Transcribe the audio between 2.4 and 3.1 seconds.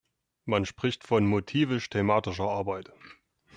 Arbeit.